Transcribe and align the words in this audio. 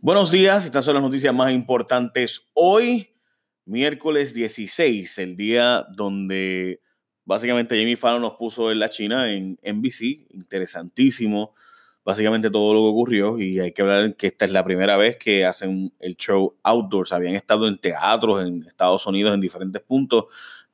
Buenos 0.00 0.30
días, 0.30 0.64
estas 0.64 0.84
son 0.84 0.94
las 0.94 1.02
noticias 1.02 1.34
más 1.34 1.50
importantes 1.50 2.52
hoy, 2.54 3.16
miércoles 3.64 4.32
16, 4.32 5.18
el 5.18 5.34
día 5.34 5.86
donde 5.90 6.80
básicamente 7.24 7.76
Jamie 7.76 7.96
Fallon 7.96 8.22
nos 8.22 8.34
puso 8.34 8.70
en 8.70 8.78
la 8.78 8.90
China 8.90 9.28
en 9.32 9.58
NBC, 9.60 10.28
interesantísimo, 10.30 11.56
básicamente 12.04 12.48
todo 12.48 12.74
lo 12.74 12.78
que 12.78 12.90
ocurrió 12.92 13.40
y 13.40 13.58
hay 13.58 13.72
que 13.72 13.82
hablar 13.82 14.14
que 14.14 14.28
esta 14.28 14.44
es 14.44 14.52
la 14.52 14.62
primera 14.62 14.96
vez 14.96 15.16
que 15.16 15.44
hacen 15.44 15.92
el 15.98 16.16
show 16.16 16.56
outdoors, 16.62 17.12
habían 17.12 17.34
estado 17.34 17.66
en 17.66 17.76
teatros 17.76 18.46
en 18.46 18.62
Estados 18.68 19.04
Unidos 19.04 19.34
en 19.34 19.40
diferentes 19.40 19.82
puntos, 19.82 20.26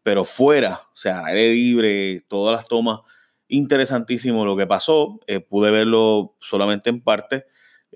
pero 0.03 0.27
fuera, 0.27 0.83
o 0.93 0.97
sea, 0.97 1.25
aire 1.25 1.51
libre, 1.55 2.21
todas 2.29 2.55
las 2.55 2.69
tomas, 2.69 3.01
interesantísimo 3.49 4.45
lo 4.45 4.55
que 4.55 4.67
pasó, 4.67 5.19
eh, 5.27 5.41
pude 5.41 5.71
verlo 5.71 6.37
solamente 6.41 6.91
en 6.91 7.01
parte 7.01 7.47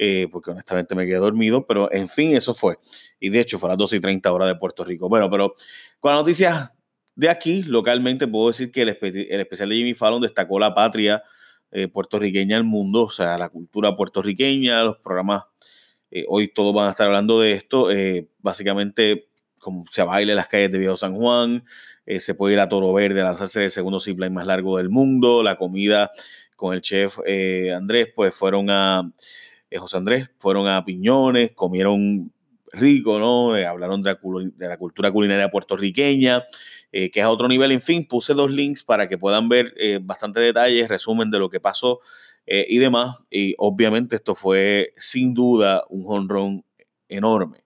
eh, 0.00 0.28
porque 0.30 0.52
honestamente 0.52 0.94
me 0.94 1.06
quedé 1.06 1.16
dormido, 1.16 1.66
pero 1.66 1.92
en 1.92 2.08
fin, 2.08 2.36
eso 2.36 2.54
fue. 2.54 2.78
Y 3.18 3.30
de 3.30 3.40
hecho 3.40 3.58
fue 3.58 3.68
a 3.68 3.72
las 3.72 3.78
12 3.78 3.96
y 3.96 4.00
30 4.00 4.32
horas 4.32 4.46
de 4.46 4.54
Puerto 4.54 4.84
Rico. 4.84 5.08
Bueno, 5.08 5.28
pero 5.28 5.54
con 5.98 6.12
las 6.12 6.20
noticias 6.20 6.70
de 7.16 7.28
aquí, 7.28 7.64
localmente, 7.64 8.28
puedo 8.28 8.46
decir 8.46 8.70
que 8.70 8.82
el, 8.82 8.90
especial 8.90 9.68
de 9.68 9.74
Jimmy 9.74 9.94
Fallon 9.94 10.22
destacó 10.22 10.60
la 10.60 10.72
patria 10.72 11.24
eh, 11.72 11.88
puertorriqueña 11.88 12.56
al 12.56 12.62
mundo, 12.62 13.06
o 13.06 13.10
sea, 13.10 13.36
la 13.38 13.48
cultura 13.48 13.96
puertorriqueña, 13.96 14.84
los 14.84 14.98
programas, 14.98 15.42
eh, 16.12 16.24
hoy 16.28 16.46
todos 16.54 16.72
van 16.72 16.86
a 16.86 16.90
estar 16.92 17.08
hablando 17.08 17.40
de 17.40 17.52
esto, 17.52 17.88
básicamente 18.38 19.28
como 19.58 19.84
se 19.90 20.04
baila 20.04 20.30
en 20.30 20.36
las 20.36 20.46
calles 20.46 20.70
de 20.70 20.78
Viejo 20.78 20.96
San 20.96 21.16
Juan, 21.16 21.64
se 22.06 22.34
puede 22.34 22.54
ir 22.54 22.60
a 22.60 22.68
Toro 22.68 22.92
Verde 22.92 23.20
a 23.20 23.24
lanzarse 23.24 23.64
el 23.64 23.70
segundo 23.72 23.98
zipline 23.98 24.32
más 24.32 24.46
largo 24.46 24.78
del 24.78 24.88
mundo, 24.88 25.42
la 25.42 25.56
comida 25.56 26.12
con 26.54 26.72
el 26.72 26.80
chef 26.80 27.18
Andrés, 27.74 28.08
pues 28.14 28.32
fueron 28.32 28.70
a 28.70 29.10
eh, 29.70 29.78
José 29.78 29.96
Andrés, 29.96 30.30
fueron 30.38 30.66
a 30.68 30.84
Piñones, 30.84 31.52
comieron 31.52 32.32
rico, 32.72 33.18
¿no? 33.18 33.56
Eh, 33.56 33.66
hablaron 33.66 34.02
de 34.02 34.16
la, 34.58 34.76
cultura 34.76 35.10
culinaria 35.10 35.50
puertorriqueña, 35.50 36.44
eh, 36.92 37.10
que 37.10 37.20
es 37.20 37.26
a 37.26 37.30
otro 37.30 37.48
nivel. 37.48 37.72
En 37.72 37.80
fin, 37.80 38.06
puse 38.06 38.34
dos 38.34 38.50
links 38.50 38.82
para 38.82 39.08
que 39.08 39.18
puedan 39.18 39.48
ver 39.48 39.74
bastante 40.02 40.40
detalles, 40.40 40.88
resumen 40.88 41.30
de 41.30 41.38
lo 41.38 41.50
que 41.50 41.60
pasó 41.60 42.00
y 42.46 42.78
demás. 42.78 43.24
Y 43.30 43.54
obviamente 43.58 44.16
esto 44.16 44.34
fue 44.34 44.94
sin 44.96 45.34
duda 45.34 45.84
un 45.90 46.04
honrón 46.06 46.64
enorme. 47.08 47.64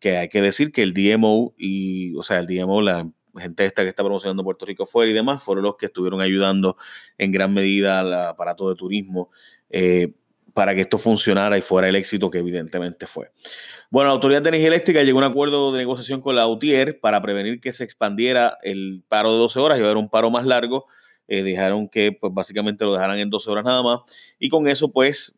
Que 0.00 0.18
hay 0.18 0.28
que 0.28 0.42
decir 0.42 0.72
que 0.72 0.82
el 0.82 0.94
DMO 0.94 1.54
y, 1.56 2.14
o 2.16 2.22
sea, 2.22 2.38
el 2.38 2.46
DMO, 2.46 2.82
la 2.82 3.08
gente 3.36 3.64
esta 3.64 3.82
que 3.82 3.88
está 3.88 4.02
promocionando 4.02 4.44
Puerto 4.44 4.66
Rico 4.66 4.86
fuera 4.86 5.10
y 5.10 5.14
demás, 5.14 5.42
fueron 5.42 5.64
los 5.64 5.76
que 5.76 5.86
estuvieron 5.86 6.20
ayudando 6.20 6.76
en 7.18 7.32
gran 7.32 7.54
medida 7.54 8.00
al 8.00 8.14
aparato 8.14 8.68
de 8.68 8.74
turismo 8.74 9.30
para 10.56 10.74
que 10.74 10.80
esto 10.80 10.96
funcionara 10.96 11.58
y 11.58 11.60
fuera 11.60 11.86
el 11.86 11.96
éxito 11.96 12.30
que 12.30 12.38
evidentemente 12.38 13.06
fue. 13.06 13.30
Bueno, 13.90 14.08
la 14.08 14.14
Autoridad 14.14 14.40
de 14.40 14.48
Energía 14.48 14.68
Eléctrica 14.68 15.02
llegó 15.02 15.18
a 15.18 15.26
un 15.26 15.30
acuerdo 15.30 15.70
de 15.70 15.76
negociación 15.76 16.22
con 16.22 16.34
la 16.34 16.48
UTIER 16.48 16.98
para 16.98 17.20
prevenir 17.20 17.60
que 17.60 17.72
se 17.72 17.84
expandiera 17.84 18.56
el 18.62 19.04
paro 19.06 19.32
de 19.32 19.36
12 19.36 19.60
horas 19.60 19.78
y 19.78 19.82
haber 19.82 19.98
un 19.98 20.08
paro 20.08 20.30
más 20.30 20.46
largo. 20.46 20.86
Eh, 21.28 21.42
dejaron 21.42 21.90
que 21.90 22.16
pues, 22.18 22.32
básicamente 22.32 22.86
lo 22.86 22.94
dejaran 22.94 23.18
en 23.18 23.28
12 23.28 23.50
horas 23.50 23.66
nada 23.66 23.82
más. 23.82 24.00
Y 24.38 24.48
con 24.48 24.66
eso, 24.66 24.90
pues, 24.90 25.36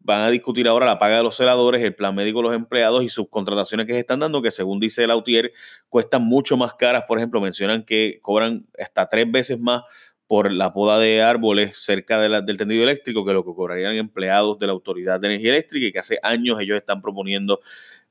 van 0.00 0.22
a 0.22 0.30
discutir 0.30 0.66
ahora 0.66 0.86
la 0.86 0.98
paga 0.98 1.18
de 1.18 1.22
los 1.22 1.36
celadores, 1.36 1.80
el 1.84 1.94
plan 1.94 2.12
médico 2.16 2.40
de 2.40 2.48
los 2.48 2.54
empleados 2.54 3.04
y 3.04 3.08
sus 3.10 3.28
contrataciones 3.28 3.86
que 3.86 3.92
se 3.92 4.00
están 4.00 4.18
dando, 4.18 4.42
que 4.42 4.50
según 4.50 4.80
dice 4.80 5.06
la 5.06 5.14
UTIER, 5.14 5.52
cuestan 5.88 6.22
mucho 6.22 6.56
más 6.56 6.74
caras. 6.74 7.04
Por 7.06 7.18
ejemplo, 7.18 7.40
mencionan 7.40 7.84
que 7.84 8.18
cobran 8.22 8.66
hasta 8.76 9.08
tres 9.08 9.30
veces 9.30 9.60
más 9.60 9.82
por 10.28 10.52
la 10.52 10.74
poda 10.74 10.98
de 10.98 11.22
árboles 11.22 11.78
cerca 11.78 12.20
del 12.20 12.56
tendido 12.58 12.82
eléctrico 12.84 13.24
que 13.24 13.32
lo 13.32 13.44
que 13.44 13.54
cobrarían 13.54 13.96
empleados 13.96 14.58
de 14.58 14.66
la 14.66 14.72
Autoridad 14.74 15.18
de 15.18 15.26
Energía 15.28 15.50
Eléctrica 15.50 15.86
y 15.86 15.92
que 15.92 15.98
hace 15.98 16.18
años 16.22 16.60
ellos 16.60 16.76
están 16.76 17.00
proponiendo 17.00 17.60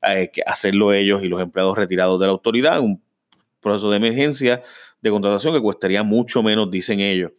eh, 0.02 0.30
hacerlo 0.44 0.92
ellos 0.92 1.22
y 1.22 1.28
los 1.28 1.40
empleados 1.40 1.78
retirados 1.78 2.18
de 2.18 2.26
la 2.26 2.32
autoridad, 2.32 2.80
un 2.80 3.00
proceso 3.60 3.88
de 3.90 3.98
emergencia 3.98 4.62
de 5.00 5.10
contratación 5.10 5.54
que 5.54 5.62
costaría 5.62 6.02
mucho 6.02 6.42
menos, 6.42 6.68
dicen 6.70 6.98
ellos, 6.98 7.30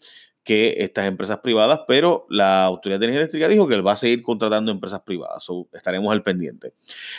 que 0.43 0.77
estas 0.79 1.07
empresas 1.07 1.39
privadas, 1.39 1.81
pero 1.85 2.25
la 2.29 2.63
Autoridad 2.63 2.99
de 2.99 3.07
Energía 3.07 3.21
Eléctrica 3.21 3.47
dijo 3.49 3.67
que 3.67 3.75
él 3.75 3.85
va 3.85 3.91
a 3.91 3.97
seguir 3.97 4.21
contratando 4.21 4.71
empresas 4.71 5.01
privadas, 5.01 5.45
estaremos 5.73 6.09
al 6.11 6.23
pendiente. 6.23 6.73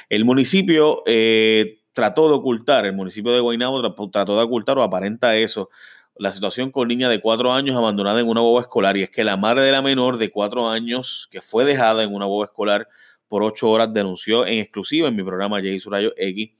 El 0.08 0.24
municipio 0.24 1.02
eh, 1.04 1.80
trató 1.92 2.28
de 2.28 2.34
ocultar, 2.36 2.86
el 2.86 2.94
municipio 2.94 3.32
de 3.32 3.40
Guaynabo 3.40 3.82
trató 4.10 4.36
de 4.36 4.42
ocultar 4.42 4.78
o 4.78 4.82
aparenta 4.82 5.36
eso, 5.36 5.68
la 6.20 6.32
situación 6.32 6.70
con 6.70 6.88
niña 6.88 7.08
de 7.08 7.18
cuatro 7.18 7.50
años 7.50 7.74
abandonada 7.74 8.20
en 8.20 8.28
una 8.28 8.42
boba 8.42 8.60
escolar 8.60 8.94
y 8.98 9.02
es 9.02 9.08
que 9.08 9.24
la 9.24 9.38
madre 9.38 9.62
de 9.62 9.72
la 9.72 9.80
menor 9.80 10.18
de 10.18 10.30
cuatro 10.30 10.68
años 10.68 11.28
que 11.30 11.40
fue 11.40 11.64
dejada 11.64 12.02
en 12.02 12.14
una 12.14 12.26
boba 12.26 12.44
escolar 12.44 12.88
por 13.26 13.42
ocho 13.42 13.70
horas 13.70 13.90
denunció 13.94 14.46
en 14.46 14.58
exclusiva 14.58 15.08
en 15.08 15.16
mi 15.16 15.22
programa 15.22 15.62
Jay 15.62 15.80
Surayo 15.80 16.12
X 16.18 16.50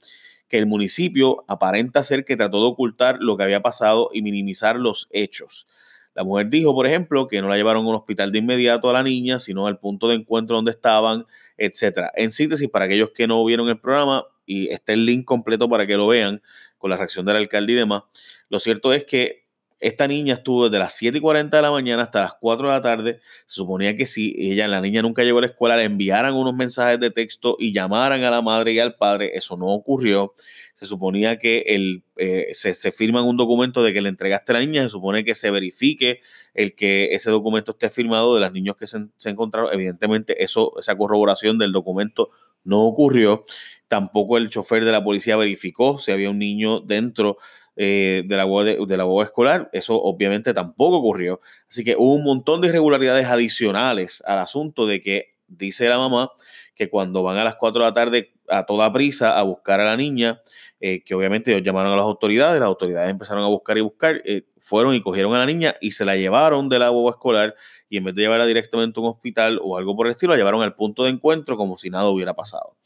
que 0.49 0.57
el 0.57 0.65
municipio 0.65 1.45
aparenta 1.47 2.03
ser 2.05 2.25
que 2.25 2.39
trató 2.39 2.63
de 2.63 2.69
ocultar 2.69 3.19
lo 3.21 3.37
que 3.37 3.43
había 3.43 3.61
pasado 3.61 4.09
y 4.15 4.23
minimizar 4.23 4.77
los 4.77 5.09
hechos. 5.11 5.67
La 6.15 6.25
mujer 6.25 6.49
dijo, 6.49 6.75
por 6.75 6.87
ejemplo, 6.87 7.29
que 7.29 7.43
no 7.43 7.49
la 7.49 7.57
llevaron 7.57 7.85
a 7.85 7.89
un 7.91 7.95
hospital 7.97 8.33
de 8.33 8.39
inmediato 8.39 8.89
a 8.89 8.95
la 8.95 9.03
niña, 9.03 9.41
sino 9.41 9.67
al 9.67 9.79
punto 9.79 10.09
de 10.09 10.15
encuentro 10.15 10.57
donde 10.57 10.73
estaban, 10.73 11.27
etc. 11.57 12.09
En 12.17 12.33
síntesis, 12.33 12.69
para 12.69 12.87
aquellos 12.87 13.11
que 13.11 13.29
no 13.29 13.45
vieron 13.45 13.69
el 13.69 13.79
programa, 13.79 14.25
y 14.45 14.71
está 14.71 14.93
el 14.93 15.07
link 15.07 15.25
completo 15.25 15.69
para 15.69 15.87
que 15.87 15.97
lo 15.97 16.09
vean, 16.09 16.43
con 16.79 16.91
la 16.91 16.97
reacción 16.97 17.27
del 17.27 17.37
alcalde 17.37 17.75
y 17.75 17.77
demás, 17.77 18.03
lo 18.49 18.59
cierto 18.59 18.93
es 18.93 19.05
que 19.05 19.40
esta 19.81 20.07
niña 20.07 20.35
estuvo 20.35 20.69
desde 20.69 20.79
las 20.79 20.95
7 20.95 21.19
y 21.19 21.21
40 21.23 21.57
de 21.57 21.63
la 21.63 21.71
mañana 21.71 22.03
hasta 22.03 22.21
las 22.21 22.35
4 22.39 22.69
de 22.69 22.75
la 22.75 22.83
tarde. 22.83 23.21
Se 23.47 23.55
suponía 23.55 23.97
que 23.97 24.05
si 24.05 24.35
ella, 24.39 24.69
la 24.69 24.83
niña 24.83 25.01
nunca 25.01 25.23
llegó 25.25 25.39
a 25.39 25.41
la 25.41 25.47
escuela, 25.47 25.77
le 25.77 25.85
enviaran 25.85 26.35
unos 26.35 26.55
mensajes 26.55 27.01
de 27.01 27.11
texto 27.11 27.57
y 27.59 27.73
llamaran 27.73 28.23
a 28.23 28.31
la 28.31 28.43
madre 28.43 28.75
y 28.75 28.79
al 28.79 28.97
padre. 28.97 29.31
Eso 29.35 29.57
no 29.57 29.69
ocurrió. 29.69 30.35
Se 30.75 30.85
suponía 30.85 31.39
que 31.39 31.65
el, 31.69 32.05
eh, 32.17 32.49
se, 32.53 32.75
se 32.75 32.93
firma 32.93 33.23
un 33.23 33.39
documento 33.39 33.83
de 33.83 33.95
que 33.95 34.03
le 34.03 34.11
entregaste 34.11 34.53
a 34.53 34.57
la 34.57 34.61
niña. 34.61 34.83
Se 34.83 34.91
supone 34.91 35.25
que 35.25 35.35
se 35.35 35.51
verifique 35.51 36.21
el 36.53 36.75
que 36.75 37.15
ese 37.15 37.31
documento 37.31 37.73
esté 37.73 37.89
firmado 37.89 38.35
de 38.35 38.43
los 38.43 38.53
niños 38.53 38.77
que 38.77 38.87
se, 38.87 39.07
se 39.17 39.31
encontraron. 39.31 39.73
Evidentemente, 39.73 40.45
eso, 40.45 40.79
esa 40.79 40.95
corroboración 40.95 41.57
del 41.57 41.73
documento 41.73 42.29
no 42.65 42.83
ocurrió. 42.83 43.45
Tampoco 43.89 44.37
el 44.37 44.51
chofer 44.51 44.85
de 44.85 44.93
la 44.93 45.03
policía 45.03 45.37
verificó 45.37 45.99
si 45.99 46.13
había 46.13 46.31
un 46.31 46.39
niño 46.39 46.81
dentro 46.81 47.39
eh, 47.83 48.25
de, 48.27 48.37
la 48.37 48.45
de, 48.45 48.97
la 48.99 49.23
escolar. 49.23 49.71
Eso 49.73 49.99
obviamente 49.99 50.53
tampoco 50.53 50.99
ocurrió. 50.99 51.41
Así 51.67 51.83
que 51.83 51.97
hubo 51.97 52.13
un 52.13 52.25
montón 52.25 52.61
de 52.61 52.69
irregularidades 52.69 53.25
adicionales 53.25 54.23
al 54.27 54.39
asunto 54.39 54.87
de 54.87 55.01
que 55.01 55.37
dice 55.49 55.89
la 55.89 55.97
mamá 55.97 56.31
que 56.75 56.91
cuando 56.91 57.23
van 57.23 57.39
a 57.39 57.45
las 57.45 57.57
4 57.57 57.83
de 57.83 57.89
la 57.89 57.95
tarde 57.95 58.35
a 58.51 58.67
toda 58.67 58.93
prisa 58.93 59.39
a 59.39 59.43
buscar 59.45 59.81
a 59.81 59.87
la 59.87 59.97
niña, 59.97 60.43
eh, 60.79 61.03
que 61.03 61.15
obviamente 61.15 61.53
ellos 61.53 61.63
llamaron 61.63 61.91
a 61.93 61.97
las 61.97 62.05
autoridades, 62.05 62.61
las 62.61 62.67
autoridades 62.67 63.11
empezaron 63.11 63.45
a 63.45 63.47
buscar 63.47 63.79
y 63.79 63.81
buscar, 63.81 64.21
eh, 64.27 64.43
fueron 64.59 64.95
y 64.95 65.01
cogieron 65.01 65.33
a 65.35 65.39
la 65.39 65.47
niña 65.47 65.75
y 65.81 65.93
se 65.93 66.05
la 66.05 66.17
llevaron 66.17 66.69
de 66.69 66.79
la 66.79 66.91
boba 66.91 67.13
escolar 67.13 67.55
y 67.89 67.97
en 67.97 68.05
vez 68.05 68.15
de 68.15 68.21
llevarla 68.21 68.45
directamente 68.45 69.01
a 69.01 69.03
un 69.03 69.09
hospital 69.09 69.59
o 69.63 69.79
algo 69.79 69.97
por 69.97 70.07
el 70.07 70.11
estilo, 70.11 70.35
la 70.35 70.37
llevaron 70.37 70.61
al 70.61 70.75
punto 70.75 71.05
de 71.05 71.11
encuentro 71.11 71.57
como 71.57 71.79
si 71.79 71.89
nada 71.89 72.11
hubiera 72.11 72.35
pasado. 72.35 72.77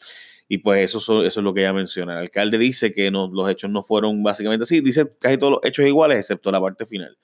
Y 0.49 0.59
pues 0.59 0.95
eso, 0.95 0.99
eso 1.25 1.41
es 1.41 1.45
lo 1.45 1.55
que 1.55 1.61
ella 1.61 1.73
menciona. 1.73 2.15
El 2.15 2.19
alcalde 2.21 2.59
dice 2.59 2.93
que 2.93 3.11
no, 3.11 3.29
los 3.33 3.49
hechos 3.51 3.71
no 3.71 3.83
fueron 3.83 4.23
básicamente 4.23 4.65
así. 4.65 4.81
Dice 4.81 5.13
casi 5.19 5.39
todos 5.39 5.53
los 5.55 5.61
hechos 5.65 5.87
iguales, 5.87 6.19
excepto 6.19 6.53
la 6.53 6.61
parte 6.61 6.87
final. 6.87 7.17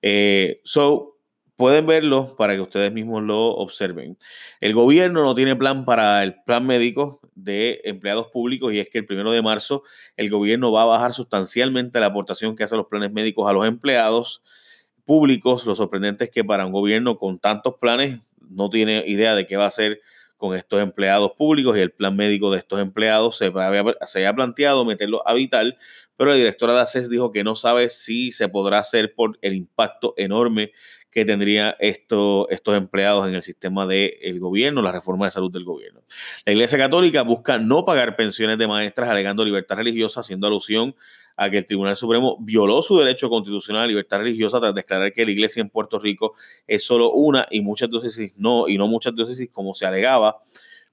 Eh, 0.00 0.60
so, 0.64 1.12
pueden 1.56 1.86
verlo 1.86 2.34
para 2.36 2.54
que 2.54 2.60
ustedes 2.60 2.92
mismos 2.92 3.22
lo 3.22 3.50
observen. 3.54 4.16
El 4.60 4.74
gobierno 4.74 5.22
no 5.22 5.34
tiene 5.34 5.54
plan 5.54 5.84
para 5.84 6.22
el 6.24 6.42
plan 6.42 6.66
médico 6.66 7.20
de 7.34 7.80
empleados 7.84 8.28
públicos 8.28 8.72
y 8.72 8.80
es 8.80 8.88
que 8.88 8.98
el 8.98 9.06
primero 9.06 9.30
de 9.30 9.42
marzo 9.42 9.84
el 10.16 10.30
gobierno 10.30 10.72
va 10.72 10.82
a 10.82 10.86
bajar 10.86 11.12
sustancialmente 11.12 12.00
la 12.00 12.06
aportación 12.06 12.56
que 12.56 12.64
hacen 12.64 12.78
los 12.78 12.88
planes 12.88 13.12
médicos 13.12 13.48
a 13.48 13.52
los 13.52 13.66
empleados 13.66 14.42
públicos. 15.04 15.66
Lo 15.66 15.74
sorprendente 15.74 16.24
es 16.24 16.30
que 16.30 16.44
para 16.44 16.66
un 16.66 16.72
gobierno 16.72 17.16
con 17.18 17.38
tantos 17.38 17.74
planes 17.80 18.18
no 18.40 18.68
tiene 18.70 19.04
idea 19.06 19.34
de 19.34 19.46
qué 19.46 19.56
va 19.56 19.64
a 19.64 19.68
hacer 19.68 20.00
con 20.42 20.56
estos 20.56 20.82
empleados 20.82 21.34
públicos 21.38 21.76
y 21.76 21.80
el 21.80 21.92
plan 21.92 22.16
médico 22.16 22.50
de 22.50 22.58
estos 22.58 22.80
empleados 22.80 23.36
se, 23.36 23.52
había, 23.54 24.34
planteado 24.34 24.84
meterlo 24.84 25.22
a 25.24 25.34
vital, 25.34 25.78
pero 26.16 26.30
la 26.30 26.36
directora 26.36 26.74
de 26.74 26.80
ACES 26.80 27.08
dijo 27.08 27.30
que 27.30 27.44
no 27.44 27.54
sabe 27.54 27.88
si 27.90 28.32
se 28.32 28.48
podrá 28.48 28.80
hacer 28.80 29.14
por 29.14 29.38
el 29.40 29.54
impacto 29.54 30.14
enorme 30.16 30.72
que 31.12 31.24
tendría 31.24 31.76
esto, 31.78 32.48
estos 32.50 32.76
empleados 32.76 33.28
en 33.28 33.36
el 33.36 33.42
sistema 33.44 33.86
del 33.86 34.40
gobierno, 34.40 34.82
la 34.82 34.90
reforma 34.90 35.26
de 35.26 35.30
salud 35.30 35.52
del 35.52 35.62
gobierno. 35.62 36.02
La 36.44 36.52
Iglesia 36.52 36.76
Católica 36.76 37.22
busca 37.22 37.58
no 37.58 37.84
pagar 37.84 38.16
pensiones 38.16 38.58
de 38.58 38.66
maestras 38.66 39.10
alegando 39.10 39.44
libertad 39.44 39.76
religiosa, 39.76 40.22
haciendo 40.22 40.48
alusión 40.48 40.96
a 41.36 41.50
que 41.50 41.58
el 41.58 41.66
Tribunal 41.66 41.96
Supremo 41.96 42.36
violó 42.40 42.82
su 42.82 42.98
derecho 42.98 43.28
constitucional 43.28 43.84
a 43.84 43.86
libertad 43.86 44.18
religiosa 44.18 44.60
tras 44.60 44.74
declarar 44.74 45.12
que 45.12 45.24
la 45.24 45.30
iglesia 45.30 45.60
en 45.60 45.70
Puerto 45.70 45.98
Rico 45.98 46.34
es 46.66 46.84
solo 46.84 47.10
una 47.12 47.46
y 47.50 47.60
muchas 47.60 47.90
diócesis 47.90 48.38
no, 48.38 48.68
y 48.68 48.78
no 48.78 48.86
muchas 48.86 49.14
diócesis 49.14 49.48
como 49.50 49.74
se 49.74 49.86
alegaba. 49.86 50.38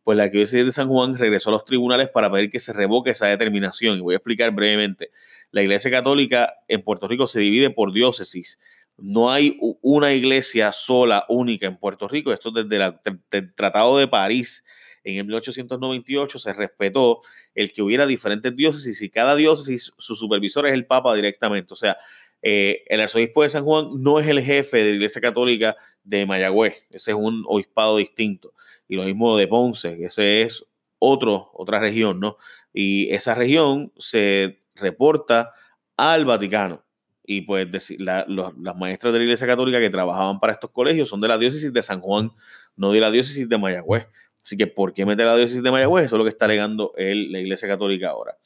Pues 0.03 0.17
la 0.17 0.27
diócesis 0.29 0.65
de 0.65 0.71
San 0.71 0.87
Juan 0.87 1.17
regresó 1.17 1.49
a 1.49 1.53
los 1.53 1.65
tribunales 1.65 2.09
para 2.09 2.31
pedir 2.31 2.49
que 2.49 2.59
se 2.59 2.73
revoque 2.73 3.11
esa 3.11 3.27
determinación. 3.27 3.97
Y 3.97 4.01
voy 4.01 4.15
a 4.15 4.17
explicar 4.17 4.51
brevemente. 4.51 5.11
La 5.51 5.61
iglesia 5.61 5.91
católica 5.91 6.55
en 6.67 6.81
Puerto 6.81 7.07
Rico 7.07 7.27
se 7.27 7.39
divide 7.39 7.69
por 7.69 7.93
diócesis. 7.93 8.59
No 8.97 9.31
hay 9.31 9.57
una 9.81 10.13
iglesia 10.13 10.71
sola, 10.71 11.25
única 11.29 11.67
en 11.67 11.77
Puerto 11.77 12.07
Rico. 12.07 12.33
Esto 12.33 12.51
desde 12.51 12.95
el 13.31 13.53
Tratado 13.55 13.97
de 13.97 14.07
París 14.07 14.63
en 15.11 15.17
el 15.17 15.25
1898 15.25 16.39
se 16.39 16.53
respetó 16.53 17.21
el 17.55 17.73
que 17.73 17.81
hubiera 17.81 18.05
diferentes 18.05 18.55
diócesis 18.55 19.01
y 19.01 19.09
cada 19.09 19.35
diócesis, 19.35 19.93
su 19.97 20.15
supervisor 20.15 20.67
es 20.67 20.73
el 20.73 20.85
Papa 20.85 21.13
directamente. 21.15 21.73
O 21.73 21.77
sea, 21.77 21.97
eh, 22.41 22.83
el 22.87 23.01
arzobispo 23.01 23.43
de 23.43 23.49
San 23.49 23.65
Juan 23.65 23.89
no 24.01 24.19
es 24.19 24.27
el 24.27 24.41
jefe 24.41 24.77
de 24.77 24.89
la 24.91 24.95
Iglesia 24.95 25.21
Católica 25.21 25.75
de 26.03 26.25
Mayagüez, 26.25 26.83
ese 26.89 27.11
es 27.11 27.17
un 27.17 27.43
obispado 27.47 27.97
distinto. 27.97 28.53
Y 28.87 28.95
lo 28.95 29.03
mismo 29.03 29.37
de 29.37 29.47
Ponce, 29.47 30.03
ese 30.03 30.41
es 30.41 30.65
otro, 30.97 31.51
otra 31.53 31.79
región, 31.79 32.19
¿no? 32.19 32.37
Y 32.73 33.11
esa 33.13 33.35
región 33.35 33.91
se 33.97 34.61
reporta 34.75 35.53
al 35.97 36.25
Vaticano. 36.25 36.83
Y 37.25 37.41
pues 37.41 37.67
las 37.99 38.75
maestras 38.75 39.13
de 39.13 39.19
la 39.19 39.25
Iglesia 39.25 39.45
Católica 39.45 39.79
que 39.79 39.91
trabajaban 39.91 40.39
para 40.39 40.53
estos 40.53 40.71
colegios 40.71 41.09
son 41.09 41.21
de 41.21 41.27
la 41.27 41.37
diócesis 41.37 41.71
de 41.71 41.83
San 41.83 42.01
Juan, 42.01 42.31
no 42.75 42.91
de 42.91 42.99
la 42.99 43.11
diócesis 43.11 43.47
de 43.47 43.57
Mayagüez. 43.57 44.07
Así 44.43 44.57
que, 44.57 44.67
¿por 44.67 44.93
qué 44.93 45.05
meter 45.05 45.25
la 45.25 45.35
diócesis 45.35 45.61
de 45.61 45.71
Mayagüez? 45.71 46.05
Eso 46.05 46.15
es 46.15 46.17
lo 46.17 46.23
que 46.23 46.29
está 46.29 46.45
alegando 46.45 46.93
la 46.97 47.39
Iglesia 47.39 47.67
Católica 47.67 48.09
ahora. 48.09 48.37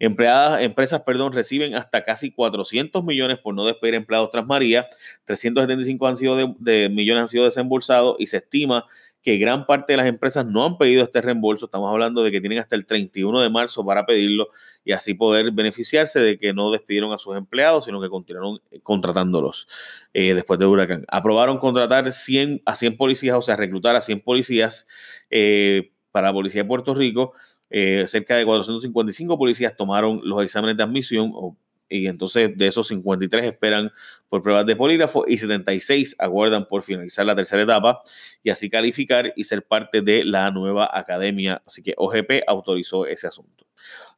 Empleadas, 0.00 0.62
empresas 0.62 1.00
perdón, 1.00 1.32
reciben 1.32 1.74
hasta 1.74 2.04
casi 2.04 2.30
400 2.30 3.02
millones 3.02 3.38
por 3.38 3.54
no 3.54 3.64
despedir 3.66 3.94
empleados 3.94 4.30
tras 4.30 4.46
María. 4.46 4.88
375 5.24 6.06
han 6.06 6.16
sido 6.16 6.54
de, 6.58 6.88
millones 6.88 7.22
han 7.22 7.28
sido 7.28 7.44
desembolsados 7.44 8.16
y 8.20 8.28
se 8.28 8.36
estima 8.36 8.86
que 9.28 9.36
gran 9.36 9.66
parte 9.66 9.92
de 9.92 9.98
las 9.98 10.06
empresas 10.06 10.46
no 10.46 10.64
han 10.64 10.78
pedido 10.78 11.04
este 11.04 11.20
reembolso. 11.20 11.66
Estamos 11.66 11.90
hablando 11.90 12.22
de 12.22 12.30
que 12.30 12.40
tienen 12.40 12.60
hasta 12.60 12.76
el 12.76 12.86
31 12.86 13.42
de 13.42 13.50
marzo 13.50 13.84
para 13.84 14.06
pedirlo 14.06 14.48
y 14.86 14.92
así 14.92 15.12
poder 15.12 15.52
beneficiarse 15.52 16.18
de 16.18 16.38
que 16.38 16.54
no 16.54 16.70
despidieron 16.70 17.12
a 17.12 17.18
sus 17.18 17.36
empleados, 17.36 17.84
sino 17.84 18.00
que 18.00 18.08
continuaron 18.08 18.62
eh, 18.70 18.80
contratándolos 18.82 19.68
eh, 20.14 20.32
después 20.32 20.58
de 20.58 20.64
huracán. 20.64 21.04
Aprobaron 21.08 21.58
contratar 21.58 22.10
100, 22.10 22.62
a 22.64 22.74
100 22.74 22.96
policías, 22.96 23.36
o 23.36 23.42
sea, 23.42 23.54
reclutar 23.56 23.96
a 23.96 24.00
100 24.00 24.22
policías 24.22 24.86
eh, 25.28 25.92
para 26.10 26.28
la 26.28 26.32
Policía 26.32 26.62
de 26.62 26.68
Puerto 26.68 26.94
Rico. 26.94 27.34
cerca 27.68 28.34
de 28.34 28.46
455 28.46 29.36
policías 29.36 29.76
tomaron 29.76 30.22
los 30.24 30.42
exámenes 30.42 30.78
de 30.78 30.84
admisión 30.84 31.32
o 31.34 31.54
y 31.88 32.06
entonces 32.06 32.56
de 32.56 32.66
esos 32.66 32.88
53 32.88 33.44
esperan 33.44 33.90
por 34.28 34.42
pruebas 34.42 34.66
de 34.66 34.76
polígrafo 34.76 35.24
y 35.26 35.38
76 35.38 36.16
aguardan 36.18 36.66
por 36.66 36.82
finalizar 36.82 37.24
la 37.26 37.34
tercera 37.34 37.62
etapa 37.62 38.02
y 38.42 38.50
así 38.50 38.68
calificar 38.68 39.32
y 39.36 39.44
ser 39.44 39.66
parte 39.66 40.02
de 40.02 40.24
la 40.24 40.50
nueva 40.50 40.90
academia. 40.92 41.62
Así 41.66 41.82
que 41.82 41.94
OGP 41.96 42.42
autorizó 42.46 43.06
ese 43.06 43.26
asunto. 43.26 43.66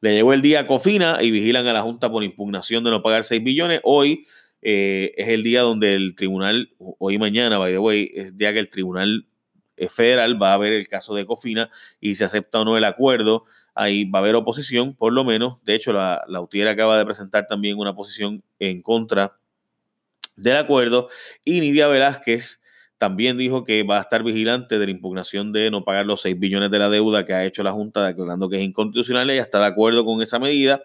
Le 0.01 0.13
llegó 0.13 0.33
el 0.33 0.41
día 0.41 0.61
a 0.61 0.67
Cofina 0.67 1.19
y 1.21 1.31
vigilan 1.31 1.67
a 1.67 1.73
la 1.73 1.81
Junta 1.81 2.11
por 2.11 2.23
impugnación 2.23 2.83
de 2.83 2.91
no 2.91 3.01
pagar 3.01 3.23
6 3.23 3.43
billones. 3.43 3.79
Hoy 3.83 4.25
eh, 4.61 5.13
es 5.15 5.29
el 5.29 5.43
día 5.43 5.61
donde 5.61 5.93
el 5.93 6.15
tribunal, 6.15 6.73
hoy 6.77 7.17
mañana, 7.17 7.57
by 7.57 7.71
the 7.71 7.79
way, 7.79 8.11
es 8.13 8.37
día 8.37 8.53
que 8.53 8.59
el 8.59 8.69
tribunal 8.69 9.27
federal 9.89 10.41
va 10.41 10.53
a 10.53 10.57
ver 10.57 10.73
el 10.73 10.87
caso 10.87 11.15
de 11.15 11.25
Cofina 11.25 11.69
y 11.99 12.15
si 12.15 12.23
acepta 12.23 12.61
o 12.61 12.65
no 12.65 12.77
el 12.77 12.83
acuerdo 12.83 13.45
ahí 13.75 14.05
va 14.05 14.19
a 14.19 14.21
haber 14.21 14.35
oposición, 14.35 14.95
por 14.95 15.13
lo 15.13 15.23
menos. 15.23 15.63
De 15.63 15.75
hecho, 15.75 15.93
la, 15.93 16.23
la 16.27 16.41
UTIER 16.41 16.67
acaba 16.67 16.97
de 16.97 17.05
presentar 17.05 17.47
también 17.47 17.77
una 17.77 17.95
posición 17.95 18.43
en 18.59 18.81
contra 18.81 19.37
del 20.35 20.57
acuerdo. 20.57 21.09
Y 21.45 21.59
Nidia 21.59 21.87
Velázquez 21.87 22.61
también 22.97 23.37
dijo 23.37 23.63
que 23.63 23.83
va 23.83 23.97
a 23.97 24.01
estar 24.01 24.23
vigilante 24.23 24.77
de 24.77 24.85
la 24.85 24.91
impugnación 24.91 25.51
de 25.51 25.71
no 25.71 25.83
pagar 25.83 26.05
los 26.05 26.21
6 26.21 26.39
billones 26.39 26.69
de 26.69 26.79
la 26.79 26.89
deuda 26.89 27.25
que 27.25 27.33
ha 27.33 27.45
hecho 27.45 27.63
la 27.63 27.71
Junta, 27.71 28.05
declarando 28.05 28.49
que 28.49 28.57
es 28.57 28.63
inconstitucional. 28.63 29.29
Ella 29.29 29.41
está 29.41 29.59
de 29.59 29.65
acuerdo 29.65 30.05
con 30.05 30.21
esa 30.21 30.39
medida 30.39 30.81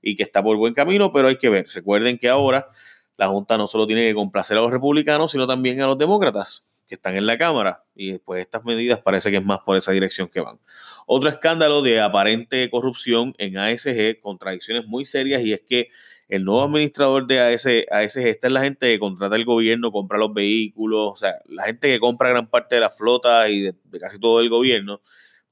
y 0.00 0.16
que 0.16 0.22
está 0.22 0.42
por 0.42 0.56
buen 0.56 0.74
camino, 0.74 1.12
pero 1.12 1.28
hay 1.28 1.36
que 1.36 1.50
ver. 1.50 1.66
Recuerden 1.72 2.18
que 2.18 2.28
ahora 2.28 2.68
la 3.16 3.28
Junta 3.28 3.58
no 3.58 3.66
solo 3.66 3.86
tiene 3.86 4.02
que 4.02 4.14
complacer 4.14 4.56
a 4.56 4.60
los 4.60 4.70
republicanos, 4.70 5.32
sino 5.32 5.46
también 5.46 5.80
a 5.80 5.86
los 5.86 5.98
demócratas 5.98 6.67
que 6.88 6.94
están 6.96 7.14
en 7.16 7.26
la 7.26 7.38
Cámara 7.38 7.84
y 7.94 8.18
pues 8.18 8.40
estas 8.40 8.64
medidas 8.64 9.00
parece 9.00 9.30
que 9.30 9.36
es 9.36 9.44
más 9.44 9.60
por 9.60 9.76
esa 9.76 9.92
dirección 9.92 10.28
que 10.28 10.40
van. 10.40 10.58
Otro 11.06 11.28
escándalo 11.28 11.82
de 11.82 12.00
aparente 12.00 12.68
corrupción 12.70 13.34
en 13.38 13.58
ASG, 13.58 14.20
contradicciones 14.20 14.86
muy 14.86 15.06
serias 15.06 15.42
y 15.42 15.52
es 15.52 15.60
que 15.60 15.90
el 16.28 16.44
nuevo 16.44 16.62
administrador 16.62 17.26
de 17.26 17.40
ASG, 17.40 17.86
esta 18.18 18.46
es 18.46 18.52
la 18.52 18.60
gente 18.60 18.92
que 18.92 18.98
contrata 18.98 19.36
el 19.36 19.44
gobierno, 19.44 19.90
compra 19.90 20.18
los 20.18 20.32
vehículos, 20.34 21.12
o 21.12 21.16
sea, 21.16 21.34
la 21.46 21.64
gente 21.64 21.88
que 21.88 21.98
compra 21.98 22.28
gran 22.28 22.48
parte 22.48 22.74
de 22.74 22.82
la 22.82 22.90
flota 22.90 23.48
y 23.48 23.62
de, 23.62 23.74
casi 23.98 24.18
todo 24.18 24.40
el 24.40 24.50
gobierno, 24.50 25.00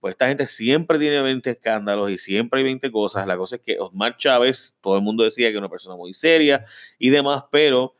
pues 0.00 0.12
esta 0.12 0.28
gente 0.28 0.46
siempre 0.46 0.98
tiene 0.98 1.22
20 1.22 1.48
escándalos 1.50 2.10
y 2.10 2.18
siempre 2.18 2.58
hay 2.58 2.64
20 2.64 2.90
cosas. 2.92 3.26
La 3.26 3.38
cosa 3.38 3.56
es 3.56 3.62
que 3.62 3.78
Osmar 3.78 4.18
Chávez, 4.18 4.76
todo 4.82 4.96
el 4.96 5.02
mundo 5.02 5.24
decía 5.24 5.48
que 5.48 5.54
es 5.54 5.58
una 5.58 5.70
persona 5.70 5.96
muy 5.96 6.12
seria 6.12 6.64
y 6.98 7.08
demás, 7.08 7.44
pero 7.50 7.96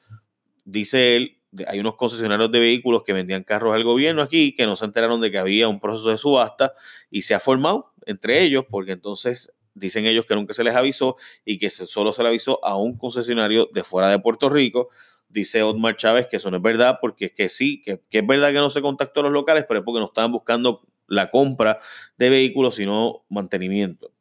dice 0.67 1.17
él, 1.17 1.36
hay 1.67 1.81
unos 1.81 1.97
concesionarios 1.97 2.51
de 2.51 2.61
vehículos 2.61 3.03
que 3.05 3.13
vendían 3.13 3.45
carros 3.45 3.75
al 3.75 3.85
gobierno 3.85 4.23
aquí 4.23 4.55
que 4.55 4.67
no 4.67 4.77
se 4.77 4.85
enteraron 4.85 5.21
de 5.21 5.31
que 5.31 5.39
había 5.39 5.69
un 5.69 5.81
proceso 5.81 6.11
de 6.11 6.19
subasta 6.19 6.75
y 7.11 7.23
se 7.23 7.35
ha 7.35 7.41
formado 7.41 7.93
entre 8.07 8.43
ellos 8.43 8.65
porque 8.69 8.93
entonces 8.93 9.53
dicen 9.75 10.07
ellos 10.07 10.25
que 10.25 10.35
nunca 10.35 10.55
se 10.55 10.65
les 10.65 10.75
avisó 10.75 11.17
y 11.45 11.59
que 11.59 11.71
solo 11.71 12.13
se 12.13 12.23
le 12.23 12.29
avisó 12.29 12.65
a 12.65 12.77
un 12.77 12.97
concesionario 12.97 13.69
de 13.73 13.85
fuera 13.85 14.09
de 14.09 14.19
Puerto 14.19 14.49
Rico. 14.49 14.89
Dice 15.29 15.63
Otmar 15.63 15.97
Chávez 15.97 16.27
que 16.29 16.37
eso 16.37 16.51
no 16.51 16.57
es 16.57 16.63
verdad 16.63 16.99
porque 17.01 17.27
es 17.27 17.33
que 17.33 17.49
sí, 17.49 17.83
que, 17.83 18.01
es 18.11 18.27
verdad 18.27 18.49
que 18.49 18.55
no 18.55 18.71
se 18.71 18.81
contactó 18.81 19.21
a 19.21 19.23
los 19.25 19.33
locales, 19.33 19.65
pero 19.69 19.81
es 19.81 19.85
porque 19.85 20.01
no 20.01 20.07
estaban 20.07 20.33
buscando 20.33 20.87
la 21.09 21.31
compra 21.31 21.81
de 22.17 22.31
vehículos, 22.31 22.77
sino 22.77 23.25
mantenimiento. 23.29 24.13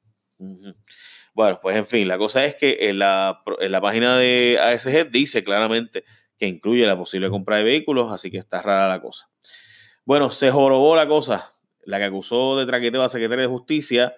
Bueno, 1.34 1.60
pues 1.62 1.76
en 1.76 1.86
fin, 1.86 2.08
la 2.08 2.18
cosa 2.18 2.46
es 2.46 2.56
que 2.56 2.90
en 2.90 3.00
la, 3.00 3.42
en 3.60 3.72
la 3.72 3.82
página 3.82 4.18
de 4.18 4.60
ASG 4.62 5.10
dice 5.10 5.44
claramente 5.44 6.04
que 6.38 6.48
incluye 6.48 6.86
la 6.86 6.98
posible 6.98 7.30
compra 7.30 7.58
de 7.58 7.64
vehículos, 7.64 8.12
así 8.12 8.32
que 8.32 8.38
está 8.38 8.62
rara 8.62 8.88
la 8.88 9.02
cosa. 9.02 9.30
Bueno, 10.06 10.32
se 10.32 10.52
jorobó 10.52 10.96
la 10.96 11.08
cosa. 11.08 11.54
La 11.84 11.98
que 11.98 12.06
acusó 12.06 12.58
de 12.58 12.66
traqueteo 12.66 13.02
a 13.02 13.06
la 13.06 13.10
Secretaría 13.10 13.44
de 13.44 13.50
Justicia, 13.50 14.16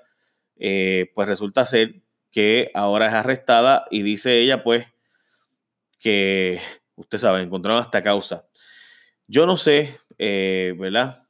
eh, 0.57 1.11
pues 1.13 1.27
resulta 1.27 1.65
ser 1.65 2.01
que 2.31 2.71
ahora 2.73 3.07
es 3.07 3.13
arrestada 3.13 3.85
y 3.91 4.01
dice 4.01 4.39
ella, 4.39 4.63
pues, 4.63 4.85
que, 5.99 6.61
usted 6.95 7.17
sabe, 7.17 7.41
encontraron 7.41 7.81
hasta 7.81 8.03
causa. 8.03 8.45
Yo 9.27 9.45
no 9.45 9.57
sé, 9.57 9.99
eh, 10.17 10.73
¿verdad? 10.77 11.23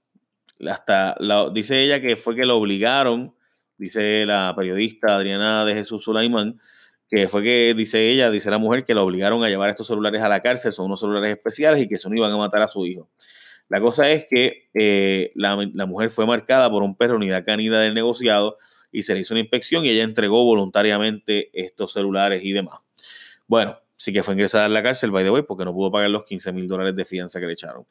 Hasta 0.67 1.15
dice 1.53 1.83
ella 1.83 2.01
que 2.01 2.15
fue 2.15 2.35
que 2.35 2.45
lo 2.45 2.57
obligaron, 2.57 3.35
dice 3.77 4.25
la 4.25 4.53
periodista 4.55 5.15
Adriana 5.15 5.65
de 5.65 5.75
Jesús 5.75 6.03
Sulaimán, 6.03 6.59
que 7.09 7.27
fue 7.29 7.43
que 7.43 7.73
dice 7.75 8.09
ella, 8.09 8.29
dice 8.29 8.49
la 8.49 8.57
mujer, 8.57 8.83
que 8.83 8.93
la 8.93 9.01
obligaron 9.01 9.43
a 9.43 9.49
llevar 9.49 9.69
estos 9.69 9.87
celulares 9.87 10.21
a 10.21 10.29
la 10.29 10.41
cárcel, 10.41 10.71
son 10.71 10.87
unos 10.87 10.99
celulares 10.99 11.31
especiales 11.31 11.81
y 11.81 11.87
que 11.87 11.95
eso 11.95 12.09
no 12.09 12.15
iban 12.15 12.31
a 12.31 12.37
matar 12.37 12.61
a 12.61 12.67
su 12.67 12.85
hijo. 12.85 13.09
La 13.69 13.81
cosa 13.81 14.09
es 14.09 14.25
que 14.29 14.69
eh, 14.73 15.31
la, 15.35 15.57
mujer 15.85 16.09
fue 16.09 16.25
marcada 16.25 16.69
por 16.69 16.83
un 16.83 16.95
perro 16.95 17.15
unidad 17.15 17.45
canida 17.45 17.81
del 17.81 17.93
negociado 17.93 18.57
y 18.91 19.03
se 19.03 19.13
le 19.13 19.21
hizo 19.21 19.33
una 19.33 19.41
inspección 19.41 19.85
y 19.85 19.89
ella 19.89 20.03
entregó 20.03 20.43
voluntariamente 20.45 21.49
estos 21.53 21.93
celulares 21.93 22.43
y 22.43 22.53
demás. 22.53 22.79
Bueno, 23.45 23.79
sí 23.97 24.13
que 24.13 24.23
fue 24.23 24.35
ingresada 24.35 24.65
a 24.65 24.69
la 24.69 24.83
cárcel, 24.83 25.09
by 25.11 25.23
the 25.23 25.31
way, 25.31 25.41
porque 25.41 25.65
no 25.65 25.73
pudo 25.73 25.91
pagar 25.91 26.09
los 26.11 26.23
15 26.23 26.53
mil 26.53 26.67
dólares 26.67 26.95
de 26.95 27.03
fianza 27.03 27.39
que 27.39 27.47
le 27.47 27.53
echaron. 27.53 27.85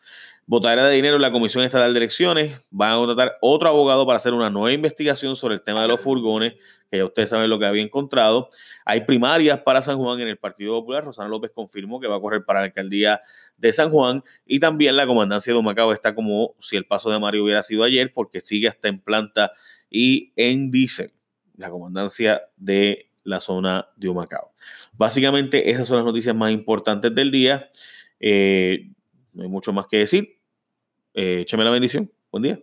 Botadera 0.47 0.87
de 0.87 0.95
dinero 0.95 1.17
en 1.17 1.23
la 1.23 1.33
Comisión 1.33 1.65
Estatal 1.65 1.93
de 1.93 1.99
Elecciones. 1.99 2.67
Van 2.71 2.93
a 2.93 2.97
contratar 2.97 3.37
otro 3.41 3.69
abogado 3.69 4.07
para 4.07 4.19
hacer 4.19 4.33
una 4.33 4.49
nueva 4.49 4.73
investigación 4.73 5.35
sobre 5.35 5.57
el 5.57 5.63
tema 5.63 5.83
de 5.83 5.89
los 5.89 6.01
furgones, 6.01 6.55
que 6.89 6.99
ya 6.99 7.05
ustedes 7.05 7.31
saben 7.31 7.51
lo 7.51 7.59
que 7.59 7.67
había 7.67 7.83
encontrado. 7.83 8.51
Hay 8.85 9.01
primarias 9.01 9.59
para 9.63 9.83
San 9.83 9.99
Juan 9.99 10.21
en 10.21 10.29
el 10.29 10.39
Partido 10.39 10.75
Popular. 10.75 11.05
Rosana 11.05 11.29
López 11.29 11.51
confirmó 11.53 11.99
que 11.99 12.07
va 12.07 12.17
a 12.17 12.21
correr 12.21 12.45
para 12.45 12.61
la 12.61 12.67
alcaldía 12.67 13.21
de 13.57 13.73
San 13.73 13.91
Juan. 13.91 14.23
Y 14.47 14.61
también 14.61 14.97
la 14.97 15.09
comandancia 15.09 15.53
de 15.53 15.59
Humacao 15.59 15.93
está 15.93 16.15
como 16.15 16.55
si 16.61 16.77
el 16.77 16.87
paso 16.87 17.11
de 17.11 17.19
Mario 17.19 17.43
hubiera 17.43 17.65
sido 17.65 17.83
ayer, 17.83 18.13
porque 18.15 18.41
sigue 18.41 18.69
hasta 18.69 18.87
en 18.87 19.01
planta 19.01 19.53
y 19.91 20.33
en 20.37 20.71
diésel. 20.71 21.13
La 21.57 21.69
comandancia 21.71 22.43
de 22.57 23.11
la 23.27 23.41
zona 23.41 23.89
de 23.97 24.09
Humacao. 24.09 24.53
Básicamente, 24.93 25.71
esas 25.71 25.87
son 25.87 25.97
las 25.97 26.07
noticias 26.07 26.35
más 26.35 26.53
importantes 26.53 27.15
del 27.15 27.31
día. 27.31 27.71
Eh, 28.21 28.91
no 29.35 29.43
hay 29.43 29.49
mucho 29.49 29.73
más 29.73 29.87
que 29.87 29.99
decir. 29.99 30.41
Eh, 31.13 31.41
échame 31.41 31.65
la 31.65 31.71
bendición. 31.71 32.11
Buen 32.31 32.43
día. 32.45 32.61